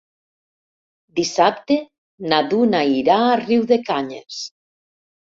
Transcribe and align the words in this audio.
Dissabte 1.17 1.75
na 2.31 2.39
Duna 2.53 2.79
irà 2.93 3.17
a 3.25 3.35
Riudecanyes. 3.41 4.41